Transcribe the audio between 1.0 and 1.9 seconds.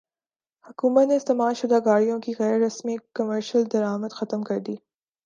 نے استعمال شدہ